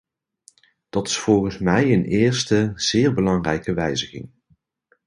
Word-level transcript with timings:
Dat 0.89 1.07
is 1.07 1.17
volgens 1.17 1.57
mij 1.57 1.93
een 1.93 2.03
eerste, 2.03 2.71
zeer 2.75 3.13
belangrijke 3.13 3.73
wijziging. 3.73 4.31